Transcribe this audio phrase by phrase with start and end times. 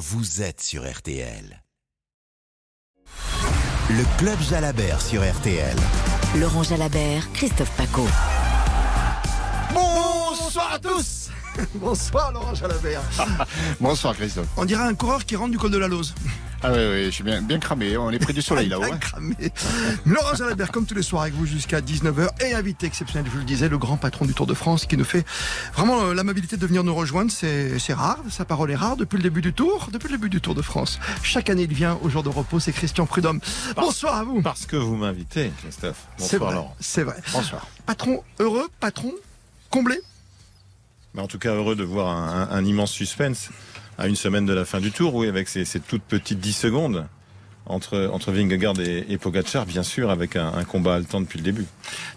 [0.00, 1.62] vous êtes sur RTL.
[3.90, 5.76] Le Club Jalabert sur RTL.
[6.36, 8.06] Laurent Jalabert, Christophe Paco.
[9.74, 11.30] Bonsoir à tous
[11.74, 13.02] Bonsoir Laurent Jalabert.
[13.80, 14.46] Bonsoir Christophe.
[14.56, 16.14] On dirait un coureur qui rentre du col de la Lose.
[16.62, 17.96] Ah oui, oui, je suis bien, bien cramé.
[17.96, 18.82] On est près du soleil là-haut.
[18.84, 18.98] Bien hein.
[18.98, 19.34] cramé.
[20.04, 23.38] Laurent Jalabert, comme tous les soirs avec vous jusqu'à 19h, et invité exceptionnel, je vous
[23.38, 25.24] le disais, le grand patron du Tour de France qui nous fait
[25.74, 27.30] vraiment euh, l'amabilité de venir nous rejoindre.
[27.32, 30.42] C'est rare, sa parole est rare depuis le début du Tour, depuis le début du
[30.42, 31.00] Tour de France.
[31.22, 33.40] Chaque année, il vient au jour de repos, c'est Christian Prudhomme.
[33.76, 34.42] Bonsoir à vous.
[34.42, 36.04] Parce que vous m'invitez, Christophe.
[36.18, 36.76] C'est Bonsoir vrai, Laurent.
[36.78, 37.16] c'est vrai.
[37.32, 37.66] Bonsoir.
[37.86, 39.12] Patron heureux, patron
[39.70, 39.98] comblé.
[41.14, 42.08] Mais en tout cas, heureux de voir
[42.52, 43.50] un, immense suspense
[43.98, 47.06] à une semaine de la fin du tour, oui, avec ces, toutes petites 10 secondes
[47.70, 51.44] entre, entre Vingegaard et, et Pogacar, bien sûr, avec un, un combat haletant depuis le
[51.44, 51.66] début.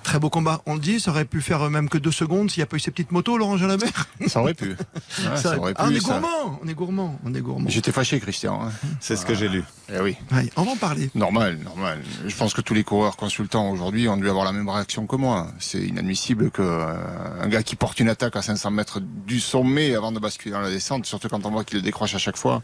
[0.03, 2.59] Très beau combat, on le dit, ça aurait pu faire même que deux secondes s'il
[2.59, 4.07] n'y a pas eu ces petites motos, Laurent Jalabert.
[4.27, 4.69] Ça aurait pu.
[4.69, 5.81] Ouais, ça aurait pu.
[5.81, 6.13] Ah, on est ça.
[6.19, 7.69] gourmand, on est gourmand, on est gourmand.
[7.69, 8.61] J'étais fâché, Christian.
[8.63, 8.71] hein.
[8.99, 9.63] C'est ce que j'ai lu.
[9.93, 10.15] Eh oui.
[10.31, 11.09] Ouais, on va en parler.
[11.13, 11.99] Normal, normal.
[12.25, 15.15] Je pense que tous les coureurs consultants aujourd'hui ont dû avoir la même réaction que
[15.17, 15.47] moi.
[15.59, 16.95] C'est inadmissible que euh,
[17.41, 20.61] un gars qui porte une attaque à 500 mètres du sommet avant de basculer dans
[20.61, 22.61] la descente, surtout quand on voit qu'il le décroche à chaque fois,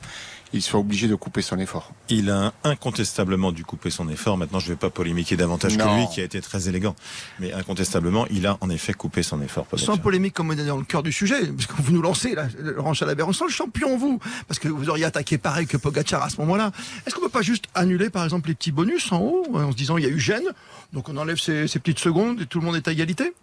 [0.54, 1.92] il soit obligé de couper son effort.
[2.10, 4.38] Il a incontestablement dû couper son effort.
[4.38, 5.86] Maintenant, je ne vais pas polémiquer davantage Non.
[5.86, 6.96] que lui, qui a été très élégant.
[7.40, 9.68] Mais incontestablement, il a en effet coupé son effort.
[9.76, 12.36] Sans polémique, comme on est dans le cœur du sujet, parce que vous nous lancez,
[12.36, 15.76] là, Laurent Chalabert, on sent le champion, vous, parce que vous auriez attaqué pareil que
[15.78, 16.72] Pogacar à ce moment-là.
[17.06, 19.76] Est-ce qu'on peut pas juste annuler, par exemple, les petits bonus en haut, en se
[19.78, 20.46] disant il y a eu gêne,
[20.94, 23.34] donc on enlève ces, ces petites secondes et tout le monde est à égalité?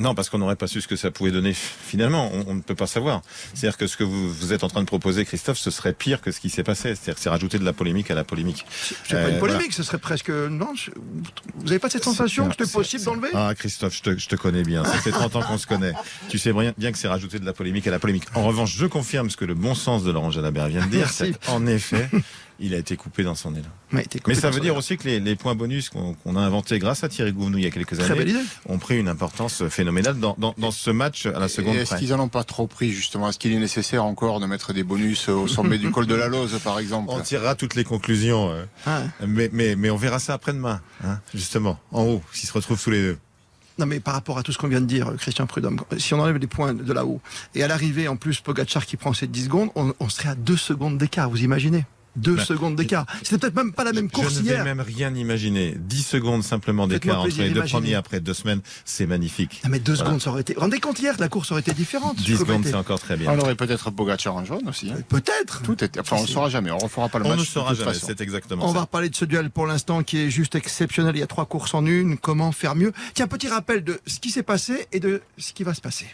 [0.00, 1.52] Non, parce qu'on n'aurait pas su ce que ça pouvait donner.
[1.54, 3.22] Finalement, on, on ne peut pas savoir.
[3.54, 6.20] C'est-à-dire que ce que vous, vous êtes en train de proposer, Christophe, ce serait pire
[6.20, 6.90] que ce qui s'est passé.
[6.94, 8.64] C'est-à-dire que c'est rajouter de la polémique à la polémique.
[8.70, 10.30] C'est pas Euh, une polémique, ce serait presque.
[10.30, 10.90] Non, je-
[11.56, 14.36] vous n'avez pas cette sensation que c'était possible d'enlever Ah, Christophe, je te, je te
[14.36, 14.84] connais bien.
[14.84, 15.92] Ça fait 30 ans qu'on se connaît.
[16.28, 18.24] Tu sais bien, bien que c'est rajouter de la polémique à la polémique.
[18.34, 21.08] En revanche, je confirme ce que le bon sens de Laurent Jalabert vient de dire.
[21.10, 22.08] C'est En effet,
[22.60, 23.68] il a été coupé dans son élan.
[23.92, 27.04] Ouais, Mais ça veut dire aussi que les, les points bonus qu'on a inventés grâce
[27.04, 28.34] à Thierry Gouvenou il y a quelques Très années
[28.66, 32.12] ont pris une importance phénoménale dans, dans, dans ce match à la seconde Est-ce qu'ils
[32.12, 33.28] en ont pas trop pris justement?
[33.28, 36.28] Est-ce qu'il est nécessaire encore de mettre des bonus au sommet du col de la
[36.28, 37.06] Lose, par exemple?
[37.10, 39.02] On tirera toutes les conclusions, euh, Ah.
[39.26, 42.90] mais, mais, mais on verra ça après-demain, hein, justement, en haut, s'ils se retrouvent tous
[42.90, 43.18] les deux.
[43.78, 46.18] Non, mais par rapport à tout ce qu'on vient de dire, Christian Prudhomme, si on
[46.20, 47.20] enlève les points de là-haut,
[47.54, 50.34] et à l'arrivée, en plus, Pogacar qui prend ses 10 secondes, on, on serait à
[50.34, 51.84] 2 secondes d'écart, vous imaginez?
[52.18, 53.06] 2 Ben, secondes d'écart.
[53.22, 54.64] C'était peut-être même pas la même course je ne vais hier.
[54.64, 55.74] même rien imaginer.
[55.78, 59.60] 10 secondes simplement d'écart entre les deux premiers après deux semaines, c'est magnifique.
[59.64, 60.04] Non, mais 2 Voilà.
[60.06, 60.54] secondes, ça aurait été.
[60.56, 62.16] Rendez compte hier, la course aurait été différente.
[62.16, 63.30] 10 Ça aurait secondes, c'est encore très bien.
[63.32, 64.90] On aurait peut-être Pogacar en jaune aussi.
[64.90, 64.98] hein.
[65.08, 65.62] Peut-être.
[65.62, 65.98] Tout est...
[65.98, 66.70] Enfin, on ne saura jamais.
[66.70, 67.38] On ne refera pas le On match.
[67.38, 68.74] ne de saura jamais, c'est exactement On ça.
[68.74, 71.14] va reparler de ce duel pour l'instant qui est juste exceptionnel.
[71.16, 72.18] Il y a trois courses en une.
[72.18, 72.92] Comment faire mieux?
[73.14, 76.06] Tiens, petit rappel de ce qui s'est passé et de ce qui va se passer.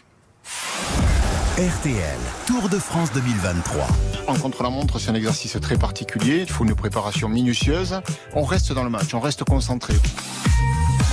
[1.57, 3.87] RTL, Tour de France 2023.
[4.27, 6.41] En contre-la-montre, c'est un exercice très particulier.
[6.41, 8.01] Il faut une préparation minutieuse.
[8.33, 9.93] On reste dans le match, on reste concentré.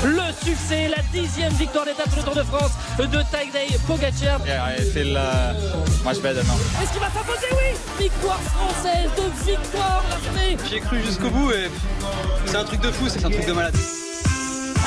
[0.05, 4.45] Le succès, la dixième victoire d'étape sur le Tour de France de Tadej Pogacar.
[4.45, 5.55] Yeah, I feel uh,
[6.05, 6.55] much better now.
[6.83, 7.47] Est-ce qu'il va s'imposer?
[7.53, 11.71] Oui Victoire française de victoire raflée J'ai cru jusqu'au bout et
[12.47, 13.77] c'est un truc de fou, c'est un truc de malade.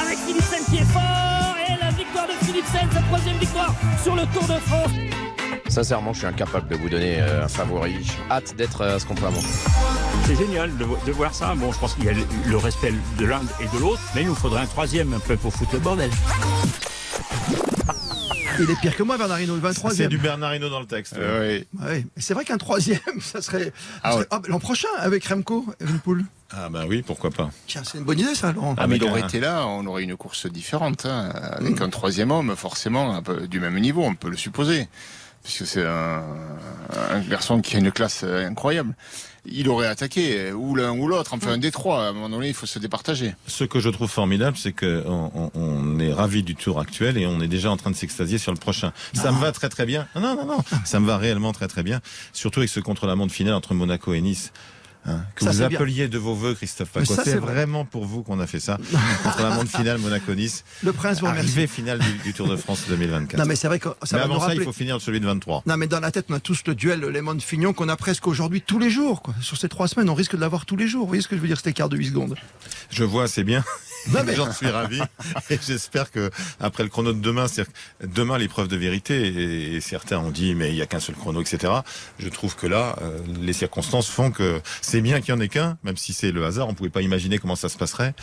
[0.05, 3.73] avec Philipsen qui est fort et la victoire de Philipsen, sa troisième victoire
[4.03, 4.91] sur le Tour de France.
[5.67, 7.95] Sincèrement, je suis incapable de vous donner euh, un favori.
[8.01, 9.47] J'ai hâte d'être euh, à ce contre-la-montre.
[10.25, 11.53] C'est génial de, vo- de voir ça.
[11.55, 14.21] Bon, je pense qu'il y a le, le respect de l'un et de l'autre, mais
[14.21, 16.11] il nous faudrait un troisième un peu pour foutre le bordel.
[18.57, 19.91] Il est pire que moi, Bernardino, le 23e.
[19.93, 21.15] C'est du Bernardino dans le texte.
[21.17, 21.83] Euh, oui.
[21.85, 23.73] Ouais, mais c'est vrai qu'un troisième, ça serait.
[24.01, 24.25] Ah ouais.
[24.31, 26.23] ah, L'an prochain, avec Remco, Evenpool.
[26.55, 27.49] Ah bah oui, pourquoi pas.
[27.67, 28.75] Tiens, c'est une bonne idée, ça, Laurent.
[28.77, 31.89] Ah, mais il aurait un- été là, on aurait une course différente, hein, avec un
[31.89, 34.87] troisième homme, forcément, un peu du même niveau, on peut le supposer,
[35.45, 36.23] puisque c'est un,
[37.29, 38.93] garçon qui a une classe euh, incroyable.
[39.45, 42.47] Il aurait attaqué, ou l'un ou l'autre, enfin un des trois, à un moment donné,
[42.47, 43.35] il faut se départager.
[43.45, 47.15] Ce que je trouve formidable, c'est que on, on- on est ravi du tour actuel
[47.19, 48.91] et on est déjà en train de s'extasier sur le prochain.
[49.13, 50.07] Ça me va très très bien.
[50.15, 52.01] Non, non, non, ça me va réellement très très bien.
[52.33, 54.51] Surtout avec ce contre-la-montre final entre Monaco et Nice.
[55.05, 55.77] Hein, que Ça, vous bien.
[55.79, 57.13] appeliez de vos voeux, Christophe Paco.
[57.13, 57.53] ça, C'est c'est vrai.
[57.53, 58.77] vraiment pour vous qu'on a fait ça.
[59.23, 60.63] contre la montre finale Monaco-Nice.
[60.83, 61.47] Le prince vous remercie.
[61.49, 63.39] Arrivée finale du, du Tour de France 2024.
[63.39, 64.61] Non, mais c'est vrai que ça Mais va nous avant ça, rappeler.
[64.61, 65.63] il faut finir celui de 23.
[65.65, 68.61] Non, mais dans la tête, on a tous le duel Lemon-Fignon qu'on a presque aujourd'hui
[68.61, 69.21] tous les jours.
[69.21, 69.33] Quoi.
[69.41, 71.01] Sur ces trois semaines, on risque de l'avoir tous les jours.
[71.03, 72.35] Vous voyez ce que je veux dire, cet écart de 8 secondes?
[72.89, 73.63] Je vois, c'est bien.
[74.35, 75.01] J'en suis ravi.
[75.49, 76.29] Et j'espère que
[76.59, 77.67] après le chrono de demain, c'est
[78.03, 79.75] demain l'épreuve de vérité.
[79.75, 81.73] Et, certains ont dit mais il y a qu'un seul chrono, etc.
[82.19, 85.47] Je trouve que là, euh, les circonstances font que c'est bien qu'il y en ait
[85.47, 86.67] qu'un, même si c'est le hasard.
[86.67, 88.13] On pouvait pas imaginer comment ça se passerait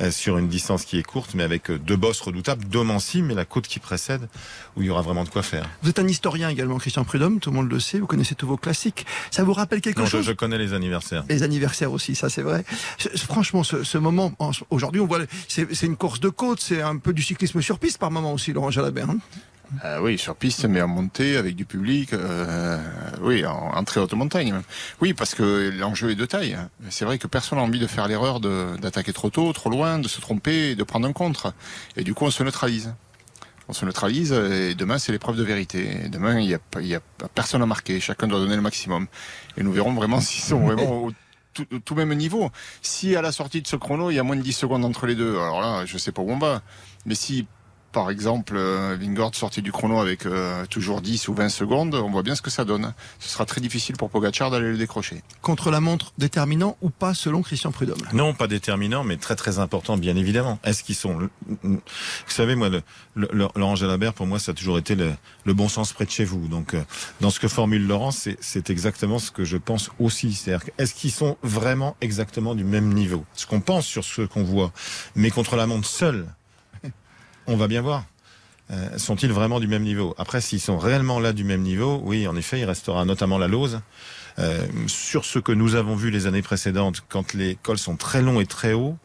[0.00, 3.34] euh, sur une distance qui est courte, mais avec euh, deux bosses redoutables, Domancy, mais
[3.34, 4.28] la côte qui précède,
[4.76, 5.68] où il y aura vraiment de quoi faire.
[5.82, 7.40] Vous êtes un historien également, Christian Prudhomme.
[7.40, 7.98] Tout le monde le sait.
[7.98, 9.06] Vous connaissez tous vos classiques.
[9.30, 10.24] Ça vous rappelle quelque non, chose?
[10.24, 11.24] je, je, connais les anniversaires.
[11.28, 12.64] Les anniversaires aussi, ça c'est vrai.
[13.16, 14.32] Franchement, ce, ce moment,
[14.70, 17.98] aujourd'hui, on voit, c'est une course de côte, c'est un peu du cyclisme sur piste
[17.98, 19.10] par moment aussi, Laurent Jalabert.
[19.10, 19.18] Hein
[19.84, 22.78] euh, oui, sur piste, mais en montée, avec du public, euh,
[23.20, 24.54] oui, en, très haute montagne.
[25.00, 26.56] Oui, parce que l'enjeu est de taille.
[26.88, 30.08] C'est vrai que personne n'a envie de faire l'erreur d'attaquer trop tôt, trop loin, de
[30.08, 31.52] se tromper, de prendre un contre.
[31.96, 32.94] Et du coup, on se neutralise.
[33.68, 36.08] On se neutralise et demain, c'est l'épreuve de vérité.
[36.08, 36.54] Demain, il n'y
[36.94, 37.98] a, a personne à marquer.
[37.98, 39.08] Chacun doit donner le maximum.
[39.56, 41.10] Et nous verrons vraiment s'ils sont vraiment
[41.84, 42.50] tout, même niveau.
[42.82, 45.06] Si à la sortie de ce chrono, il y a moins de 10 secondes entre
[45.06, 46.62] les deux, alors là, je sais pas où on va.
[47.04, 47.46] Mais si
[47.92, 52.10] par exemple, euh, Vingord sorti du chrono avec euh, toujours 10 ou 20 secondes, on
[52.10, 52.92] voit bien ce que ça donne.
[53.18, 55.22] Ce sera très difficile pour Pogacar d'aller le décrocher.
[55.40, 59.58] Contre la montre, déterminant ou pas selon Christian Prudhomme Non, pas déterminant, mais très très
[59.58, 60.58] important, bien évidemment.
[60.64, 61.28] Est-ce qu'ils sont...
[61.62, 61.80] Vous
[62.28, 62.82] savez, moi, le,
[63.14, 65.12] le, Laurent Jalabert, pour moi, ça a toujours été le,
[65.44, 66.48] le bon sens près de chez vous.
[66.48, 66.82] Donc, euh,
[67.20, 70.34] dans ce que formule Laurent, c'est exactement ce que je pense aussi.
[70.34, 73.24] C'est-à-dire, est-ce qu'ils sont vraiment exactement du même niveau?
[73.34, 74.72] Ce qu'on pense sur ce qu'on voit,
[75.14, 76.26] mais contre la montre seule,
[77.46, 78.04] on va bien voir.
[78.70, 80.14] Euh, sont-ils vraiment du même niveau?
[80.18, 83.46] Après, s'ils sont réellement là du même niveau, oui, en effet, il restera notamment la
[83.48, 83.80] Lose.
[84.38, 88.20] Euh, sur ce que nous avons vu les années précédentes, quand les cols sont très
[88.20, 88.96] longs et très hauts,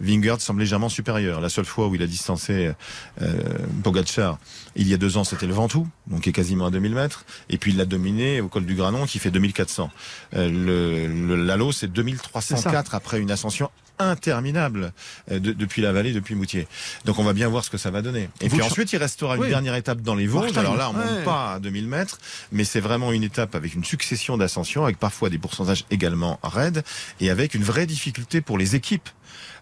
[0.00, 1.40] Vingard semble légèrement supérieur.
[1.40, 2.72] La seule fois où il a distancé
[3.20, 3.34] euh,
[3.82, 4.38] Pogacar,
[4.74, 7.24] il y a deux ans, c'était le Ventoux, donc qui est quasiment à 2000 mètres.
[7.50, 9.90] Et puis il l'a dominé au col du Granon, qui fait 2400.
[10.34, 13.70] Euh, le, le Lalo, c'est 2304 après une ascension
[14.00, 14.92] interminable
[15.30, 16.66] euh, de, depuis la vallée, depuis Moutier.
[17.04, 18.28] Donc on va bien voir ce que ça va donner.
[18.40, 20.56] Et puis ensuite, il restera une dernière étape dans les Vosges.
[20.56, 22.18] Alors là, on ne monte pas à 2000 mètres,
[22.52, 26.82] mais c'est vraiment une étape avec une succession d'ascensions, avec parfois des pourcentages également raides,
[27.20, 29.08] et avec une vraie difficulté pour les équipes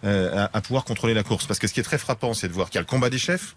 [0.05, 1.47] euh, à, à, pouvoir contrôler la course.
[1.47, 3.11] Parce que ce qui est très frappant, c'est de voir qu'il y a le combat
[3.11, 3.55] des chefs.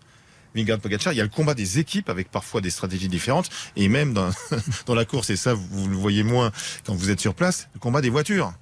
[0.55, 3.87] Vingard Pogacar, il y a le combat des équipes avec parfois des stratégies différentes et
[3.87, 4.29] même dans,
[4.85, 6.51] dans la course, et ça vous le voyez moins
[6.85, 8.53] quand vous êtes sur place, le combat des voitures.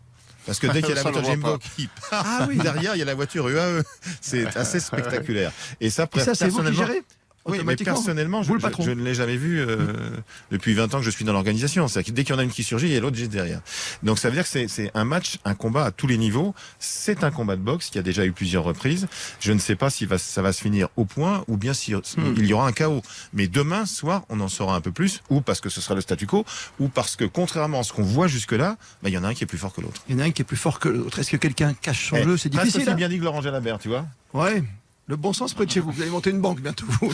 [0.49, 2.57] Parce que dès qu'il y a la voiture Jimbo qui part, ah oui.
[2.57, 3.83] derrière, il y a la voiture UAE.
[4.19, 5.51] C'est assez spectaculaire.
[5.79, 7.03] Et ça, et ça c'est vous qui gérez?
[7.49, 10.09] Oui, mais personnellement, je, je, je, ne l'ai jamais vu euh,
[10.51, 11.87] depuis 20 ans que je suis dans l'organisation.
[11.87, 13.61] C'est dès qu'il y en a une qui surgit, il y a l'autre juste derrière.
[14.03, 16.53] Donc ça veut dire que c'est un match, un combat à tous les niveaux.
[16.79, 19.07] C'est un combat de boxe qui a déjà eu plusieurs reprises.
[19.39, 21.93] Je ne sais pas si va, ça va se finir au point ou bien si
[21.93, 22.01] hmm.
[22.37, 23.01] il y aura un chaos.
[23.33, 26.01] Mais demain soir, on en saura un peu plus, ou parce que ce sera le
[26.01, 26.45] statu quo,
[26.79, 29.33] ou parce que contrairement à ce qu'on voit jusque-là, bah, il y en a un
[29.33, 30.03] qui est plus fort que l'autre.
[30.07, 31.19] Il y en a un qui est plus fort que l'autre.
[31.19, 32.37] Est-ce que quelqu'un cache son eh, jeu?
[32.37, 32.83] C'est difficile.
[32.83, 34.05] C'est hein bien dit que Laurent Jalabert, tu vois.
[34.33, 34.63] Ouais,
[35.09, 35.91] le bon sens près de chez vous.
[35.91, 36.85] Vous allez monter une banque bientôt.
[37.01, 37.09] non,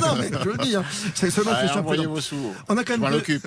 [0.00, 0.76] non, mais je le dis.
[0.76, 0.84] Hein.
[1.14, 1.50] C'est seulement
[2.20, 2.36] sous.
[2.68, 3.40] On a quand même deux,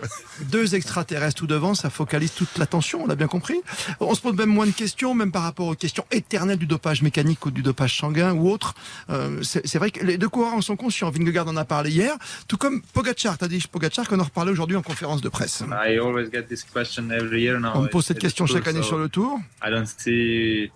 [0.50, 1.74] deux, extraterrestres tout devant.
[1.74, 3.02] Ça focalise toute l'attention.
[3.06, 3.62] On a bien compris.
[4.02, 7.02] On se pose même moins de questions, même par rapport aux questions éternelles du dopage
[7.04, 8.76] mécanique ou du dopage sanguin ou autre.
[9.10, 11.10] Euh, C'est vrai que les deux coureurs en sont conscients.
[11.10, 12.18] Vingegaard en a parlé hier,
[12.50, 13.38] tout comme Pogacar.
[13.38, 15.64] T'as dit Pogacar qu'on en reparlait aujourd'hui en conférence de presse.
[15.72, 17.72] I always get this question every year now.
[17.76, 19.40] On me pose cette question chaque année sur le tour.
[19.66, 20.70] I don't see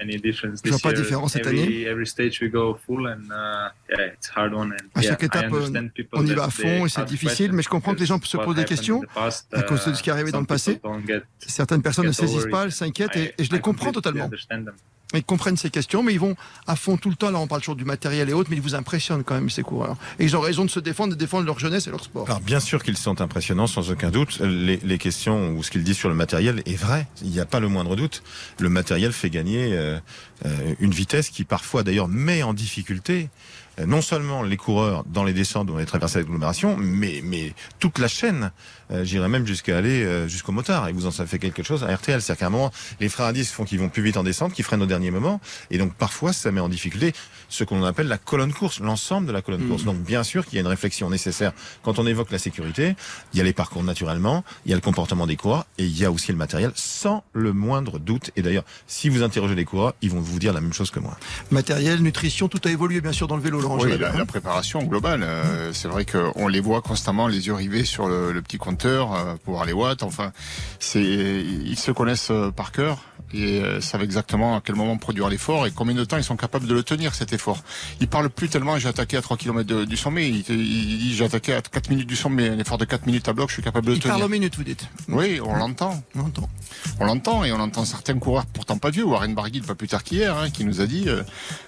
[0.00, 1.62] any difference this pas de différence cette année.
[1.62, 3.70] Every, every stage we go full and uh,
[4.94, 5.52] à chaque étape,
[6.12, 8.36] on y va à fond et c'est difficile, mais je comprends que les gens se
[8.36, 10.80] posent des questions à cause de ce qui est arrivé dans le passé.
[11.38, 14.30] Certaines personnes ne saisissent pas, elles s'inquiètent et, et je les comprends totalement.
[15.12, 16.34] Ils comprennent ces questions, mais ils vont
[16.66, 17.30] à fond tout le temps.
[17.30, 19.62] Là, on parle toujours du matériel et autres, mais ils vous impressionnent quand même, ces
[19.62, 19.96] coureurs.
[20.18, 22.26] Et ils ont raison de se défendre, de défendre leur jeunesse et leur sport.
[22.26, 24.40] Alors, bien sûr qu'ils sont impressionnants, sans aucun doute.
[24.40, 27.06] Les, les questions ou ce qu'ils disent sur le matériel est vrai.
[27.22, 28.22] Il n'y a pas le moindre doute.
[28.58, 29.98] Le matériel fait gagner euh,
[30.46, 33.28] euh, une vitesse qui, parfois, d'ailleurs, met en difficulté
[33.86, 38.08] non seulement les coureurs dans les descentes dans les traversées d'agglomération, mais, mais toute la
[38.08, 38.50] chaîne.
[38.90, 40.88] Euh, J'irais même jusqu'à aller euh, jusqu'au motard.
[40.88, 42.20] Et vous en savez fait quelque chose à RTL.
[42.20, 44.64] C'est-à-dire qu'à un moment, les freins à font qu'ils vont plus vite en descente, qu'ils
[44.64, 45.40] freinent au dernier moment.
[45.70, 47.12] Et donc parfois, ça met en difficulté
[47.48, 49.82] ce qu'on appelle la colonne course, l'ensemble de la colonne course.
[49.82, 49.86] Mmh.
[49.86, 51.52] Donc bien sûr qu'il y a une réflexion nécessaire
[51.82, 52.96] quand on évoque la sécurité.
[53.32, 55.98] Il y a les parcours naturellement, il y a le comportement des coureurs et il
[55.98, 58.30] y a aussi le matériel sans le moindre doute.
[58.36, 61.00] Et d'ailleurs, si vous interrogez les coureurs, ils vont vous dire la même chose que
[61.00, 61.16] moi.
[61.50, 65.22] Matériel, nutrition, tout a évolué bien sûr dans le vélo Oui, la, la préparation globale.
[65.22, 69.12] euh, c'est vrai qu'on les voit constamment les yeux rivés sur le, le petit compteur
[69.14, 70.02] euh, pour voir les watts.
[70.02, 70.32] Enfin,
[70.78, 72.98] c'est ils se connaissent euh, par cœur
[73.32, 76.36] et euh, savent exactement à quel moment produire l'effort et combien de temps ils sont
[76.36, 77.62] capables de le tenir cet effort.
[78.00, 80.28] Ils parlent plus tellement j'ai attaqué à 3 km de- du sommet.
[80.28, 82.48] Il, il dit j'ai attaqué à 4 minutes du sommet.
[82.48, 84.26] Un effort de 4 minutes à bloc, je suis capable de le Il parle tenir.
[84.26, 84.88] aux minutes, vous dites.
[85.08, 86.02] Oui, on l'entend.
[86.14, 86.48] On entend.
[87.00, 90.04] On l'entend et on entend certains coureurs pourtant pas vieux, Warren Barguil pas plus tard
[90.04, 91.22] qu'hier, hein, qui nous a dit euh,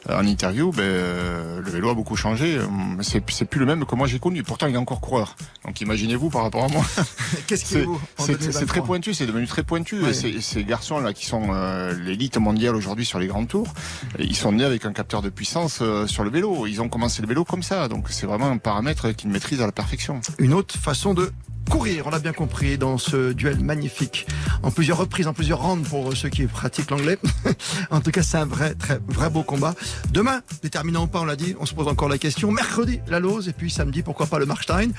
[0.08, 2.66] en interview, ben, euh, le vélo a beaucoup changé, euh,
[3.00, 4.42] c'est plus le même que moi j'ai connu.
[4.42, 5.36] Pourtant il est encore coureur.
[5.64, 6.84] Donc imaginez-vous par rapport à moi.
[7.46, 8.66] Qu'est-ce qui est C'est vous en c'est- c'est 2023?
[8.66, 10.00] très pointu, c'est devenu très pointu.
[10.02, 10.10] Ouais.
[10.10, 13.72] Et ces, ces garçons là qui sont euh, l'élite mondiale aujourd'hui sur les grands tours,
[14.18, 16.66] ils sont nés avec un capteur de puissance euh, sur le vélo.
[16.66, 19.66] Ils ont commencé le vélo comme ça, donc c'est vraiment un paramètre qu'ils maîtrisent à
[19.66, 20.20] la perfection.
[20.38, 21.32] Une autre façon de
[21.70, 24.26] courir, on l'a bien compris, dans ce duel magnifique,
[24.62, 27.18] en plusieurs reprises, en plusieurs rounds pour ceux qui pratiquent l'anglais.
[27.90, 29.74] en tout cas, c'est un vrai, très, vrai beau combat.
[30.10, 32.50] Demain, déterminant ou pas, on l'a dit, on se pose encore la question.
[32.50, 34.90] Mercredi, la Lose, et puis samedi, pourquoi pas le Markstein,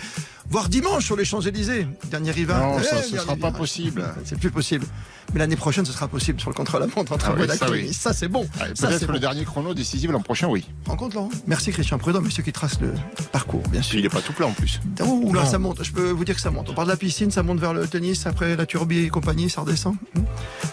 [0.50, 1.88] voire dimanche sur les Champs-Élysées.
[2.10, 2.62] Dernier rival.
[2.62, 4.04] Non, ça, Eh, ce dernier sera pas possible.
[4.26, 4.86] C'est plus possible.
[5.34, 7.72] Mais l'année prochaine, ce sera possible sur le contre-la-montre entre Ah oui, Monaco ça, et
[7.72, 7.94] oui.
[7.94, 8.48] Ça, c'est bon.
[8.60, 9.20] Ah, Ça, Peut-être c'est le bon.
[9.20, 10.66] dernier chrono décisif l'an prochain, oui.
[10.86, 11.30] Rencontre, Laurent.
[11.48, 12.94] Merci Christian Prudhomme et ceux qui tracent le
[13.34, 14.00] parcours, bien sûr.
[14.00, 14.80] Il n'est pas tout plat en plus.
[15.06, 15.84] Oh là, ça monte.
[15.84, 16.70] Je peux vous dire que ça monte.
[16.70, 19.50] On part de la piscine, ça monte vers le tennis, après la turbie et compagnie,
[19.50, 19.96] ça redescend.
[20.16, 20.22] Hmm.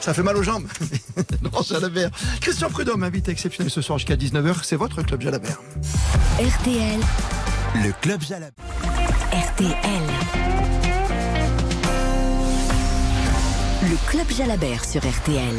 [0.00, 0.66] Ça fait mal aux jambes.
[1.42, 2.10] Laurent Jalabert.
[2.40, 4.54] Christian Prudhomme, invité exceptionnel ce soir jusqu'à 19h.
[4.62, 5.60] C'est votre club Jalabert.
[6.38, 7.00] RTL,
[7.82, 8.52] Le Club Jalabert.
[9.34, 9.68] RTL.
[13.82, 15.56] Le Club Jalabert sur RTL.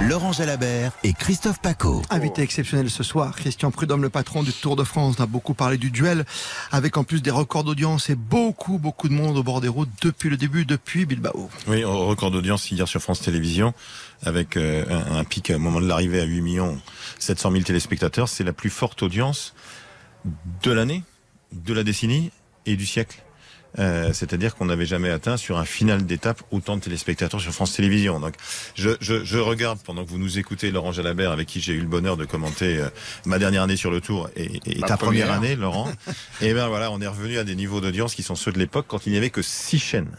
[0.00, 2.02] Laurent Jalabert et Christophe Paco.
[2.10, 5.14] Invité exceptionnel ce soir, Christian Prudhomme, le patron du Tour de France.
[5.20, 6.24] On a beaucoup parlé du duel,
[6.72, 9.90] avec en plus des records d'audience et beaucoup, beaucoup de monde au bord des routes
[10.02, 11.48] depuis le début, depuis Bilbao.
[11.68, 13.72] Oui, au record d'audience hier sur France Télévisions,
[14.24, 16.80] avec euh, un, un pic au moment de l'arrivée à 8 millions
[17.20, 18.28] 700 000 téléspectateurs.
[18.28, 19.54] C'est la plus forte audience
[20.64, 21.04] de l'année,
[21.52, 22.30] de la décennie
[22.66, 23.22] et du siècle.
[23.78, 27.72] Euh, C'est-à-dire qu'on n'avait jamais atteint sur un final d'étape autant de téléspectateurs sur France
[27.72, 28.20] Télévisions.
[28.20, 28.34] Donc,
[28.74, 31.80] je, je, je regarde pendant que vous nous écoutez, Laurent Jalabert, avec qui j'ai eu
[31.80, 32.88] le bonheur de commenter euh,
[33.24, 34.98] ma dernière année sur le Tour et, ta première.
[34.98, 35.32] première.
[35.32, 35.90] année, Laurent.
[36.42, 38.86] et ben voilà, on est revenu à des niveaux d'audience qui sont ceux de l'époque
[38.88, 40.10] quand il n'y avait que six chaînes.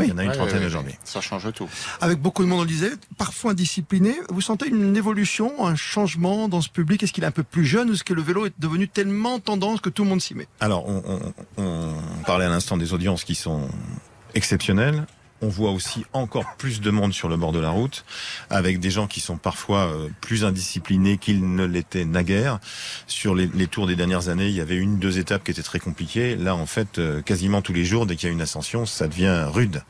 [0.00, 0.06] Oui.
[0.06, 0.94] Il y en a une Ouais, trentaine ouais, aujourd'hui.
[1.04, 1.68] Ça change tout.
[2.00, 4.14] Avec beaucoup de monde, on le disait, parfois indiscipliné.
[4.30, 7.02] Vous sentez une évolution, un changement dans ce public?
[7.02, 9.38] Est-ce qu'il est un peu plus jeune ou est-ce que le vélo est devenu tellement
[9.38, 10.48] tendance que tout le monde s'y met?
[10.60, 11.94] Alors, on, on- on
[12.26, 13.68] parlait à l'instant des audiences qui sont
[14.34, 15.06] exceptionnelles.
[15.42, 18.04] On voit aussi encore plus de monde sur le bord de la route,
[18.50, 22.58] avec des gens qui sont parfois euh, plus indisciplinés qu'ils ne l'étaient naguère.
[23.06, 25.78] Sur les, tours des dernières années, il y avait une, deux étapes qui étaient très
[25.78, 26.36] compliquées.
[26.36, 29.08] Là, en fait, euh, quasiment tous les jours, dès qu'il y a une ascension, ça
[29.08, 29.82] devient rude.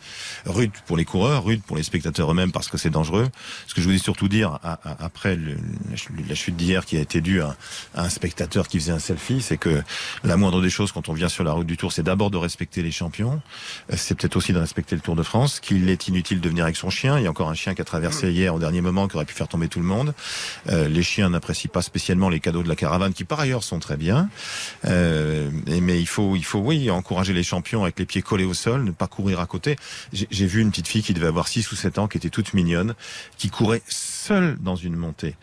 [0.46, 3.28] Rude pour les coureurs, rude pour les spectateurs eux-mêmes parce que c'est dangereux.
[3.66, 7.56] Ce que je voulais surtout dire, après la chute d'hier qui a été due à,
[7.94, 9.82] à un spectateur qui faisait un selfie, c'est que
[10.24, 12.36] la moindre des choses quand on vient sur la route du Tour, c'est d'abord de
[12.36, 13.40] respecter les champions.
[13.92, 16.64] Euh, C'est peut-être aussi de respecter le Tour de France, qu'il est inutile de venir
[16.64, 17.18] avec son chien.
[17.18, 19.24] Il y a encore un chien qui a traversé hier au dernier moment qui aurait
[19.24, 20.14] pu faire tomber tout le monde.
[20.68, 23.78] Euh, les chiens n'apprécient pas spécialement les cadeaux de la caravane, qui par ailleurs sont
[23.78, 24.28] très bien.
[24.86, 28.54] Euh, mais il faut, il faut, oui, encourager les champions avec les pieds collés au
[28.54, 29.76] sol, ne pas courir à côté.
[30.12, 32.30] J'ai j'ai vu une petite fille qui devait avoir 6 ou 7 ans, qui était
[32.30, 32.94] toute mignonne,
[33.36, 35.36] qui courait seule dans une montée.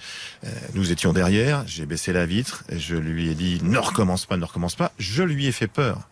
[0.43, 4.25] Euh, nous étions derrière, j'ai baissé la vitre, et je lui ai dit ne recommence
[4.25, 4.91] pas, ne recommence pas.
[4.97, 6.07] Je lui ai fait peur.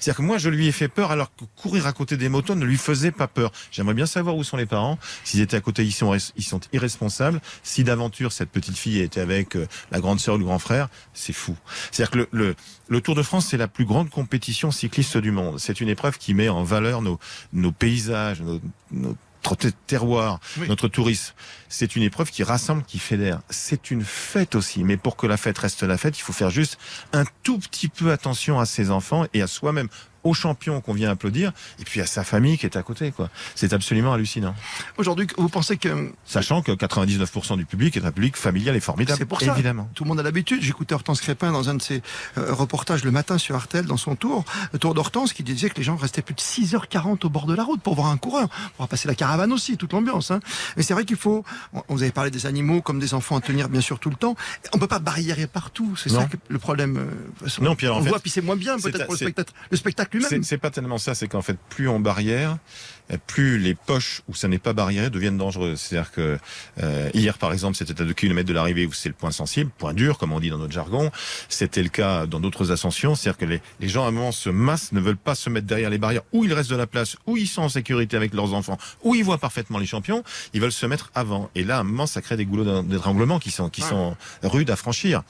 [0.00, 2.54] C'est-à-dire que moi, je lui ai fait peur alors que courir à côté des motos
[2.54, 3.52] ne lui faisait pas peur.
[3.70, 4.98] J'aimerais bien savoir où sont les parents.
[5.24, 7.40] S'ils étaient à côté, ils sont, ils sont irresponsables.
[7.62, 10.88] Si d'aventure, cette petite fille était avec euh, la grande sœur ou le grand frère,
[11.12, 11.56] c'est fou.
[11.90, 12.54] C'est-à-dire que le, le,
[12.88, 15.58] le Tour de France, c'est la plus grande compétition cycliste du monde.
[15.58, 17.18] C'est une épreuve qui met en valeur nos,
[17.52, 19.16] nos paysages, nos, nos
[19.86, 20.68] terroir, Oui.
[20.68, 21.34] notre tourisme.
[21.68, 23.40] C'est une épreuve qui rassemble, qui fédère.
[23.50, 24.84] C'est une fête aussi.
[24.84, 26.78] Mais pour que la fête reste la fête, il faut faire juste
[27.12, 29.88] un tout petit peu attention à ses enfants et à soi-même,
[30.24, 33.10] aux champions qu'on vient applaudir, et puis à sa famille qui est à côté.
[33.12, 33.30] quoi.
[33.54, 34.54] C'est absolument hallucinant.
[34.98, 39.18] Aujourd'hui, vous pensez que Sachant que 99% du public est un public familial et formidable.
[39.18, 39.52] C'est pour ça.
[39.52, 39.88] Évidemment.
[39.94, 40.62] Tout le monde a l'habitude.
[40.62, 42.02] J'écoutais Hortense Crépin dans un de ses
[42.38, 45.76] euh, reportages le matin sur Artel dans son tour, le tour d'Hortense, qui disait que
[45.76, 48.48] les gens restaient plus de 6h40 au bord de la route pour voir un coureur.
[48.76, 50.30] Pour passer la caravane aussi, toute l'ambiance.
[50.30, 50.40] Hein.
[50.76, 53.40] Mais c'est vrai qu'il faut, on- vous avez parlé des animaux comme des enfants à
[53.40, 54.36] tenir bien sûr tout le temps.
[54.72, 55.96] On peut pas barriérer partout.
[55.96, 56.98] C'est ça que le problème.
[57.44, 59.18] euh, Non, puis alors, on en fait, voit, puis c'est moins bien peut-être pour le
[59.18, 60.42] c'est- spectacle, le spectacle C'est lui-même.
[60.42, 62.58] c'est pas tellement ça, c'est qu'en fait, plus on barrière,
[63.26, 65.80] plus les poches où ça n'est pas barriéré deviennent dangereuses.
[65.80, 66.38] C'est-à-dire que
[66.82, 69.70] euh, hier, par exemple, c'était à 2 km de l'arrivée où c'est le point sensible,
[69.78, 71.10] point dur, comme on dit dans notre jargon.
[71.48, 73.14] C'était le cas dans d'autres ascensions.
[73.14, 75.66] C'est-à-dire que les, les gens, à un moment, se massent, ne veulent pas se mettre
[75.66, 78.34] derrière les barrières, où il reste de la place, où ils sont en sécurité avec
[78.34, 80.22] leurs enfants, où ils voient parfaitement les champions.
[80.54, 81.50] Ils veulent se mettre avant.
[81.54, 84.70] Et là, à un moment, ça crée des goulots d'étranglement qui sont, qui sont rudes
[84.70, 85.22] à franchir.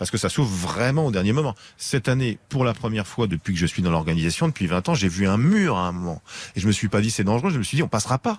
[0.00, 1.54] Parce que ça s'ouvre vraiment au dernier moment.
[1.76, 4.94] Cette année, pour la première fois depuis que je suis dans l'organisation, depuis 20 ans,
[4.94, 6.22] j'ai vu un mur à un moment.
[6.56, 8.38] Et je me suis pas dit c'est dangereux, je me suis dit on passera pas.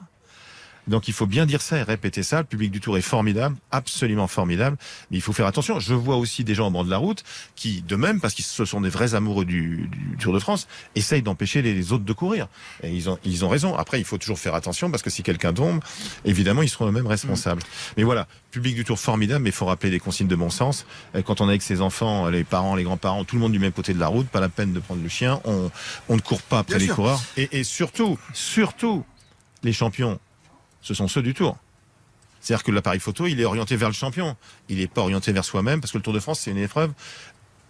[0.88, 2.40] Donc il faut bien dire ça et répéter ça.
[2.40, 4.78] Le public du Tour est formidable, absolument formidable.
[5.10, 5.80] Mais il faut faire attention.
[5.80, 7.24] Je vois aussi des gens au bord de la route
[7.56, 10.68] qui, de même, parce qu'ils ce sont des vrais amoureux du, du Tour de France,
[10.96, 12.48] essayent d'empêcher les, les autres de courir.
[12.84, 13.76] Et ils ont, ils ont raison.
[13.76, 15.80] Après, il faut toujours faire attention parce que si quelqu'un tombe,
[16.26, 17.62] évidemment, ils seront eux-mêmes responsables.
[17.98, 20.86] Mais voilà, public du Tour formidable, mais il faut rappeler des consignes de bon sens.
[21.26, 23.72] Quand on est avec ses enfants, les parents, les grands-parents, tout le monde du même
[23.72, 25.40] côté de la route, pas la peine de prendre le chien.
[25.46, 25.70] On,
[26.10, 26.96] on ne court pas après Bien les sûr.
[26.96, 27.22] coureurs.
[27.38, 29.04] Et, et surtout, surtout,
[29.64, 30.20] les champions,
[30.82, 31.58] ce sont ceux du Tour.
[32.42, 34.36] C'est-à-dire que l'appareil photo, il est orienté vers le champion.
[34.68, 36.92] Il n'est pas orienté vers soi-même, parce que le Tour de France, c'est une épreuve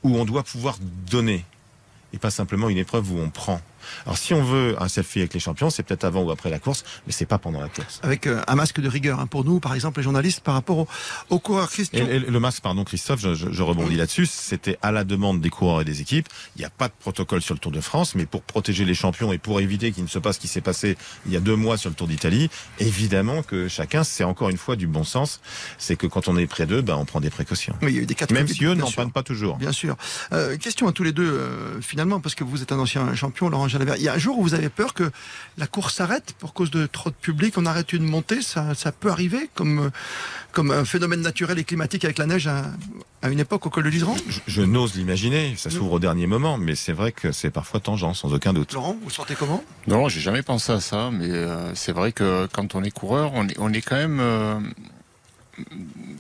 [0.04, 0.78] où on doit pouvoir
[1.10, 1.46] donner.
[2.14, 3.62] Et pas simplement une épreuve où on prend.
[4.06, 6.60] Alors si on veut un selfie avec les champions, c'est peut-être avant ou après la
[6.60, 8.00] course, mais c'est pas pendant la course.
[8.04, 10.78] Avec euh, un masque de rigueur hein, pour nous, par exemple, les journalistes, par rapport
[10.80, 10.88] aux,
[11.30, 12.06] aux coureurs Christian.
[12.08, 15.50] et le masque, pardon Christophe, je, je- je rebondis là-dessus, c'était à la demande des
[15.50, 16.28] coureurs et des équipes.
[16.56, 18.94] Il n'y a pas de protocole sur le Tour de France, mais pour protéger les
[18.94, 21.40] champions et pour éviter qu'il ne se passe ce qui s'est passé il y a
[21.40, 25.04] deux mois sur le Tour d'Italie, évidemment que chacun, c'est encore une fois du bon
[25.04, 25.42] sens,
[25.78, 27.76] c'est que quand on est près d'eux, ben, on prend des précautions.
[27.82, 29.58] Oui, il y a eu des cas de Même si eux n'en prennent pas toujours.
[29.58, 29.96] Bien sûr.
[30.34, 33.50] Euh, question à tous les deux, euh, finalement, parce que vous êtes un ancien champion,
[33.50, 33.96] Laurent Jalabert.
[33.98, 35.10] Il y a un jour où vous avez peur que
[35.58, 38.92] la course s'arrête pour cause de trop de public, on arrête une montée, ça, ça
[38.92, 39.90] peut arriver comme, euh,
[40.52, 42.66] comme un phénomène naturel et climatique avec la neige à,
[43.22, 46.28] à une époque au col de l'Iseran Je, je n'ose l'imaginer, ça s'ouvre au dernier
[46.28, 48.74] moment, mais c'est vrai que c'est parfois tangent, sans aucun doute.
[48.74, 49.64] Laurent, vous sortez comment?
[49.88, 53.32] Non, j'ai jamais pensé à ça, mais euh, c'est vrai que quand on est coureur,
[53.34, 54.60] on est, on est quand même euh,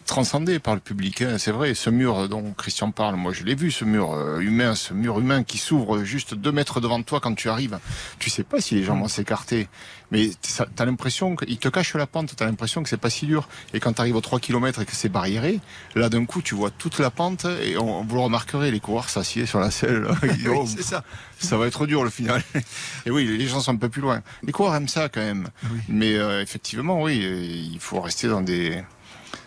[0.06, 1.22] transcendé par le public.
[1.22, 1.38] hein.
[1.38, 4.76] C'est vrai, ce mur dont Christian parle, moi je l'ai vu, ce mur euh, humain,
[4.76, 7.80] ce mur humain qui s'ouvre juste deux mètres devant toi quand tu arrives.
[8.20, 9.68] Tu sais pas si les gens vont s'écarter,
[10.12, 10.30] mais
[10.76, 13.48] t'as l'impression qu'ils te cachent la pente, t'as l'impression que c'est pas si dur.
[13.74, 15.60] Et quand t'arrives aux 3 km et que c'est barriéré,
[15.96, 19.10] là d'un coup tu vois toute la pente et on, vous le remarquerez, les coureurs
[19.10, 20.08] s'assiedent sur la selle.
[20.54, 21.04] Oh, c'est ça.
[21.40, 22.44] ça va être dur le final.
[23.06, 24.22] Et oui, les gens sont un peu plus loin.
[24.44, 25.48] Les coureurs aiment ça quand même.
[25.88, 28.84] Mais euh, effectivement, oui, il faut rester dans des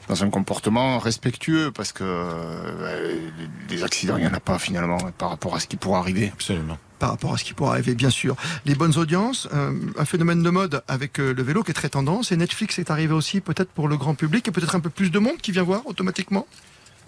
[0.09, 3.31] dans un comportement respectueux parce que euh,
[3.71, 6.31] les accidents, il n'y en a pas finalement par rapport à ce qui pourrait arriver.
[6.33, 6.79] Absolument.
[6.99, 8.37] par rapport à ce qui pourra arriver, bien sûr.
[8.65, 11.91] Les bonnes audiences, euh, un phénomène de mode avec euh, le vélo qui est très
[11.91, 14.91] tendance, et Netflix est arrivé aussi peut-être pour le grand public, et peut-être un peu
[14.91, 16.47] plus de monde qui vient voir automatiquement?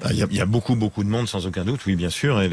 [0.05, 2.41] Ah, Il y, a, beaucoup, beaucoup de monde, sans aucun doute, oui, bien sûr.
[2.43, 2.49] Et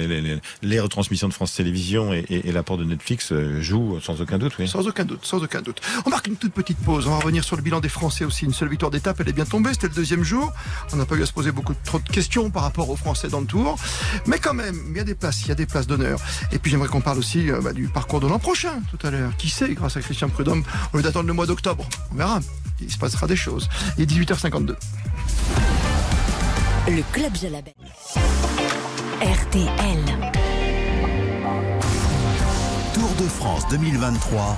[0.61, 4.67] les, retransmissions de France Télévisions et l'apport de Netflix euh, jouent sans aucun doute, oui.
[4.67, 5.81] Sans aucun doute, sans aucun doute.
[6.05, 7.07] On marque une toute petite pause.
[7.07, 8.45] On va revenir sur le bilan des Français aussi.
[8.45, 9.71] Une seule victoire d'étape, elle est bien tombée.
[9.73, 10.51] C'était le deuxième jour.
[10.93, 13.27] On n'a pas eu à se poser beaucoup trop de questions par rapport aux Français
[13.27, 13.77] dans le Tour.
[14.25, 16.19] Mais quand même, il y a des places, il y a des places d'honneur.
[16.51, 19.11] Et puis j'aimerais qu'on parle aussi euh, bah, du parcours de l'an prochain tout à
[19.11, 19.35] l'heure.
[19.37, 21.87] Qui sait, grâce à Christian Prudhomme, au lieu d'attendre le mois d'octobre.
[22.11, 22.39] On verra.
[22.79, 23.69] Il se passera des choses.
[23.97, 24.75] Il est 18h52.
[26.87, 27.73] Le Club Jalabert.
[29.21, 29.99] RTL.
[32.93, 34.57] Tour de France 2023.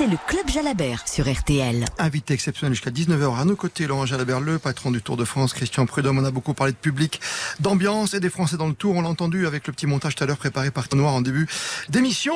[0.00, 1.84] C'est le Club Jalabert sur RTL.
[1.98, 5.52] Invité exceptionnel jusqu'à 19h à nos côtés, Laurent Jalabert, le patron du Tour de France,
[5.52, 6.18] Christian Prudhomme.
[6.18, 7.20] On a beaucoup parlé de public,
[7.60, 8.96] d'ambiance et des Français dans le Tour.
[8.96, 11.46] On l'a entendu avec le petit montage tout à l'heure préparé par Noir en début
[11.90, 12.32] d'émission.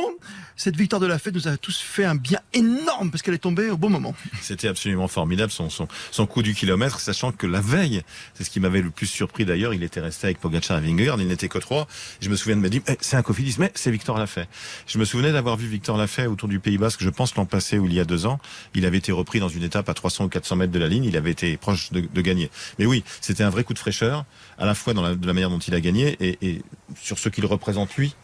[0.56, 3.38] Cette victoire de la fête nous a tous fait un bien énorme parce qu'elle est
[3.38, 4.14] tombée au bon moment.
[4.42, 8.02] C'était absolument formidable son, son, son coup du kilomètre, sachant que la veille,
[8.34, 11.20] c'est ce qui m'avait le plus surpris d'ailleurs, il était resté avec Pogacar et Vingegaard,
[11.20, 11.88] il n'était que trois.
[12.20, 14.46] Je me souviens de me dire, eh, c'est un cofidis, mais c'est Victor Lafay.
[14.86, 17.78] Je me souvenais d'avoir vu Victor Lafay autour du Pays Basque, je pense l'an passé
[17.78, 18.38] ou il y a deux ans.
[18.74, 21.04] Il avait été repris dans une étape à 300 ou 400 mètres de la ligne,
[21.04, 22.50] il avait été proche de, de gagner.
[22.78, 24.24] Mais oui, c'était un vrai coup de fraîcheur,
[24.58, 26.62] à la fois dans la, de la manière dont il a gagné et, et
[27.00, 28.14] sur ce qu'il représente lui.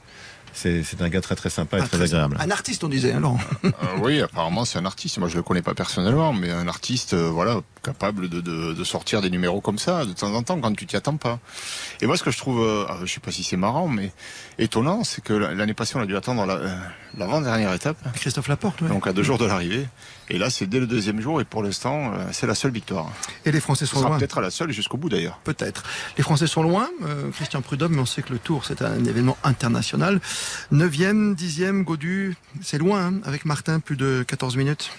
[0.53, 2.37] C'est un gars très très sympa et Ah, très très- agréable.
[2.41, 3.39] Un artiste, on disait, hein, Laurent.
[3.65, 3.71] Euh,
[4.03, 5.19] oui, apparemment c'est un artiste.
[5.19, 8.85] Moi je le connais pas personnellement, mais un artiste, euh, voilà, capable de, de, de
[8.85, 11.39] sortir des numéros comme ça de temps en temps quand tu t'y attends pas.
[12.01, 14.13] Et moi ce que je trouve, euh, ah, je sais pas si c'est marrant, mais
[14.59, 16.77] étonnant, c'est que l'année passée on a dû attendre la, euh,
[17.19, 18.89] l'avant-dernière étape, Christophe Laporte, ouais.
[18.89, 19.87] donc à deux jours de l'arrivée.
[20.29, 23.11] Et là c'est dès le deuxième jour et pour l'instant euh, c'est la seule victoire.
[23.45, 24.19] Et les Français sont sera loin.
[24.19, 25.39] peut-être la seule jusqu'au bout d'ailleurs.
[25.45, 25.83] Peut-être.
[26.17, 26.89] Les Français sont loin,
[27.35, 30.21] Christian Prudhomme, mais on sait que le Tour, c'est un événement international.
[30.73, 34.91] 9e, 10e, Godu, c'est loin, hein, avec Martin, plus de 14 minutes.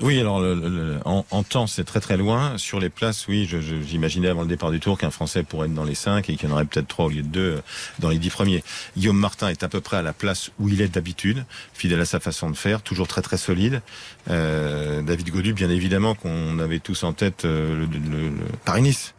[0.00, 2.58] Oui, alors le- le- en, en temps, c'est très très loin.
[2.58, 5.68] Sur les places, oui, je- je- j'imaginais avant le départ du Tour qu'un Français pourrait
[5.68, 7.62] être dans les 5 et qu'il y en aurait peut-être 3 au lieu de 2
[7.98, 8.62] dans les 10 premiers.
[8.98, 12.04] Guillaume Martin est à peu près à la place où il est d'habitude, fidèle à
[12.04, 13.80] sa façon de faire, toujours très très solide.
[14.28, 17.86] Euh, David Godu, bien évidemment, qu'on avait tous en tête euh, le-
[18.28, 18.32] le
[18.66, 19.14] Paris-Nice.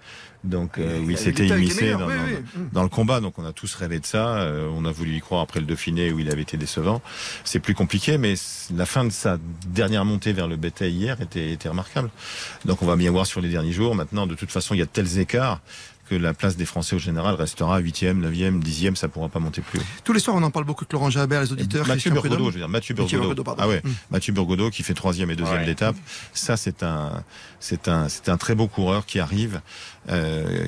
[0.47, 2.65] Donc euh, Il oui, c'était immiscé dans, oui, dans- oui.
[2.71, 4.38] dans le combat, donc on a tous rêvé de ça.
[4.38, 7.01] Euh, on a voulu y croire après le Dauphiné où il avait été décevant.
[7.43, 8.36] C'est plus compliqué, mais
[8.75, 12.10] la fin de sa dernière montée vers le bétail hier était, était remarquable.
[12.65, 13.93] Donc on va bien voir sur les derniers jours.
[13.95, 15.60] Maintenant, de toute façon, il y a de tels écarts
[16.08, 19.62] que la place des Français au général restera 8e, 9e, 10e, ça pourra pas monter
[19.62, 19.84] plus haut.
[20.04, 21.88] Tous les soirs, on en parle beaucoup avec Laurent Jalabert, les auditeurs.
[21.88, 23.43] Mathieu Burgodeau, je veux dire, Mathieu Burgodeau.
[23.58, 23.89] Ah ouais, Mm.
[24.12, 25.65] Mathieu Burgodeau qui fait troisième et deuxième Ouais.
[25.65, 25.96] d'étape.
[26.34, 27.24] Ça, c'est un,
[27.60, 29.62] c'est un, c'est un très beau coureur qui arrive.
[30.10, 30.65] Euh,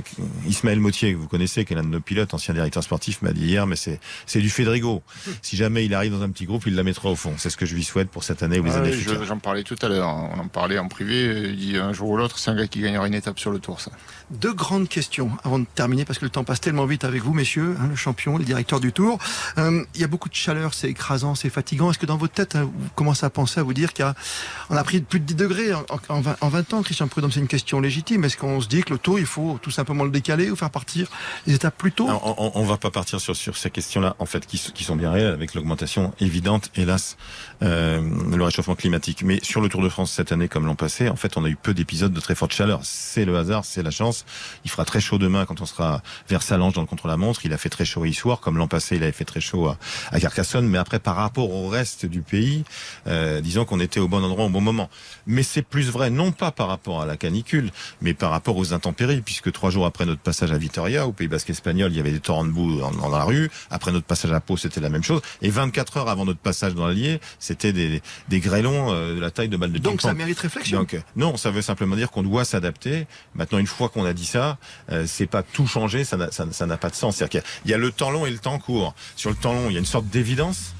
[0.47, 3.31] Ismaël Mautier, que vous connaissez, qui est l'un de nos pilotes, ancien directeur sportif, m'a
[3.31, 5.01] dit hier, mais c'est, c'est du Federigo.
[5.41, 7.33] Si jamais il arrive dans un petit groupe, il la mettra au fond.
[7.37, 9.21] C'est ce que je lui souhaite pour cette année ou les Ah années oui, futures.
[9.21, 10.07] je- J'en parlais tout à l'heure.
[10.09, 11.49] On en parlait en privé.
[11.51, 13.59] Il dit un jour ou l'autre, c'est un gars qui gagnera une étape sur le
[13.59, 13.91] tour, ça.
[14.31, 17.33] Deux grandes questions avant de terminer parce que le temps passe tellement vite avec vous,
[17.33, 19.17] messieurs, hein, le champion, le directeur du Tour.
[19.57, 21.89] Euh, il y a beaucoup de chaleur, c'est écrasant, c'est fatigant.
[21.91, 24.15] Est-ce que dans votre tête, hein, vous commencez à penser à vous dire y a,
[24.69, 27.31] a pris plus de 10 degrés en, en- en 20, en 20 ans, Christian Prudhomme,
[27.31, 28.23] c'est une question légitime.
[28.23, 30.69] Est-ce qu'on se dit que le Tour, il faut tout simplement le décaler ou faire
[30.69, 31.07] partir
[31.47, 32.07] les étapes plus tôt?
[32.07, 34.95] Non, on, on va pas partir sur, sur ces questions-là, en fait, qui, qui sont
[34.95, 37.17] bien réelles, avec l'augmentation évidente, hélas,
[37.61, 38.01] euh,
[38.35, 39.21] le réchauffement climatique.
[39.23, 41.49] Mais sur le Tour de France cette année, comme l'an passé, en fait, on a
[41.49, 42.79] eu peu d'épisodes de très forte chaleur.
[42.83, 44.25] C'est le hasard, c'est la chance.
[44.65, 47.45] Il fera très chaud demain quand on sera vers Salange dans le contre-la-montre.
[47.45, 49.67] Il a fait très chaud hier soir, comme l'an passé, il avait fait très chaud
[49.67, 49.77] à,
[50.11, 50.67] à Carcassonne.
[50.67, 52.63] Mais après, par rapport au reste du pays,
[53.07, 54.89] euh, disons qu'on était au bon endroit au bon moment.
[55.27, 58.73] Mais c'est plus vrai, non pas par rapport à la canicule, mais par rapport aux
[58.73, 61.99] intempéries, puisque trois jours après notre passage à Vitoria, au Pays Basque espagnol, il y
[61.99, 63.49] avait des torrents de boue dans, dans la rue.
[63.69, 65.21] Après notre passage à Pau, c'était la même chose.
[65.41, 69.31] Et 24 heures avant notre passage dans l'Allier, c'était des, des grêlons euh, de la
[69.31, 70.79] taille de balles de Donc ça mérite réflexion.
[70.79, 73.07] Donc euh, non, ça veut simplement dire qu'on doit s'adapter.
[73.35, 74.57] Maintenant, une fois qu'on a dit ça,
[74.91, 77.21] euh, c'est pas tout changer, ça n'a pas de sens.
[77.65, 78.93] Il y a le temps long et le temps court.
[79.15, 80.73] Sur le temps long, il y a une sorte d'évidence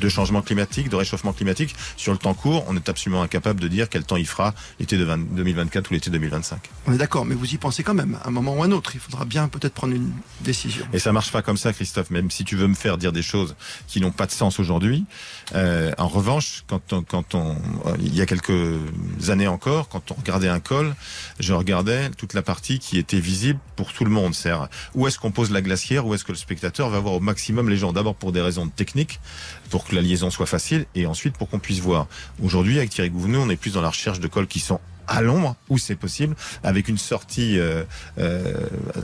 [0.00, 1.74] de changement climatique, de réchauffement climatique.
[1.96, 4.96] Sur le temps court, on est absolument incapable de dire quel temps il fera l'été
[4.98, 6.58] de 20 2024 ou l'été 2025.
[6.86, 8.72] On est d'accord, mais vous y pensez quand même, à un moment ou à un
[8.72, 8.92] autre.
[8.94, 10.86] Il faudra bien peut-être prendre une décision.
[10.92, 12.10] Et ça marche pas comme ça, Christophe.
[12.10, 13.54] Même si tu veux me faire dire des choses
[13.86, 15.04] qui n'ont pas de sens aujourd'hui.
[15.54, 18.78] Euh, en revanche, quand on, quand on, euh, il y a quelques
[19.28, 20.94] années encore, quand on regardait un col,
[21.38, 24.34] je regardais toute la partie qui était visible pour tout le monde.
[24.34, 24.52] C'est
[24.94, 27.68] où est-ce qu'on pose la glacière, où est-ce que le spectateur va voir au maximum
[27.68, 27.92] les gens?
[27.92, 29.20] D'abord pour des raisons techniques,
[29.72, 32.06] pour que la liaison soit facile, et ensuite pour qu'on puisse voir.
[32.42, 34.80] Aujourd'hui, avec Thierry Gouvenou, on est plus dans la recherche de cols qui sont
[35.14, 37.84] à l'ombre, où c'est possible, avec une sortie euh,
[38.18, 38.54] euh,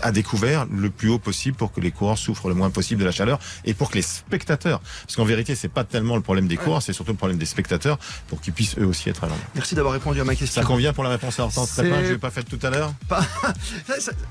[0.03, 3.05] à découvert le plus haut possible pour que les coureurs souffrent le moins possible de
[3.05, 6.49] la chaleur et pour que les spectateurs, parce qu'en vérité c'est pas tellement le problème
[6.49, 9.27] des coureurs, c'est surtout le problème des spectateurs, pour qu'ils puissent eux aussi être à
[9.29, 9.41] l'ombre.
[9.55, 10.63] Merci d'avoir répondu à ma question.
[10.63, 12.67] Ça convient pour la réponse à Hortense C'est- Crépin que je n'ai pas faite tout
[12.67, 12.93] à l'heure?
[13.09, 13.21] Pas...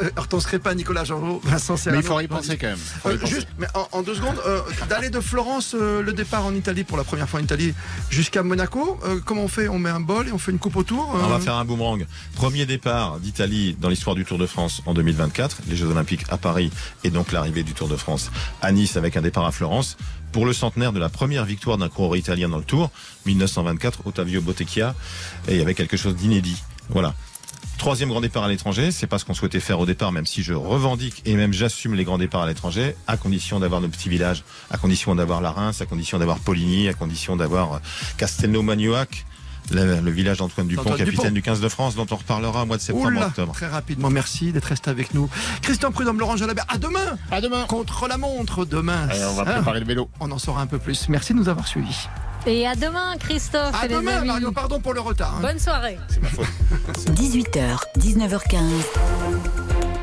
[0.01, 2.77] Euh, Hortense Crépin, Nicolas Jean Vincent Mais il faudra y penser quand même.
[2.77, 3.33] Faut Euh, penser.
[3.35, 6.83] juste, mais en, en deux secondes, euh, d'aller de Florence, euh, le départ en Italie
[6.83, 7.73] pour la première fois en Italie,
[8.09, 8.99] jusqu'à Monaco.
[9.05, 9.67] euh, comment on fait?
[9.67, 11.09] On met un bol et on fait une coupe autour.
[11.13, 12.05] On va faire un boomerang.
[12.35, 16.37] Premier départ d'Italie dans l'histoire du Tour de France en 2024, les Jeux Olympiques à
[16.37, 16.71] Paris
[17.03, 19.97] et donc l'arrivée du Tour de France à Nice avec un départ à Florence.
[20.31, 22.91] Pour le centenaire de la première victoire d'un coureur italien dans le Tour,
[23.25, 24.95] 1924, Ottavio Bottecchia,
[25.47, 26.61] et il y avait quelque chose d'inédit.
[26.89, 27.13] Voilà.
[27.77, 30.41] Troisième grand départ à l'étranger, c'est pas ce qu'on souhaitait faire au départ, même si
[30.41, 34.09] je revendique et même j'assume les grands départs à l'étranger, à condition d'avoir nos petits
[34.09, 37.79] villages, à condition d'avoir la Reims, à condition d'avoir Poligny, à condition d'avoir euh,
[38.17, 39.25] Castelnau-Magnoac,
[39.71, 41.29] le, le village d'Antoine Dupont, capitaine Dupont.
[41.31, 43.53] du 15 de France, dont on reparlera au mois de septembre, Oula, octobre.
[43.53, 45.29] très rapidement, merci d'être resté avec nous.
[45.61, 47.65] Christian Prudhomme, Laurent Jalabert, à demain À demain.
[47.67, 49.07] Contre la montre, demain.
[49.09, 50.09] Allez, on va Hein, préparer le vélo.
[50.19, 51.09] on en saura un peu plus.
[51.09, 52.07] Merci de nous avoir suivis.
[52.45, 53.75] Et à demain, Christophe.
[53.79, 54.27] À et les demain, amis.
[54.27, 55.35] Mario, pardon pour le retard.
[55.37, 55.41] hein.
[55.41, 55.97] Bonne soirée.
[56.07, 56.45] C'est ma faute.
[57.15, 59.96] 18h, 19h15.